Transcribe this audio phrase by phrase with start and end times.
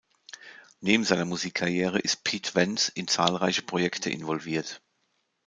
[0.79, 4.81] Neben seiner Musikkarriere ist Pete Wentz in zahlreiche Projekte involviert.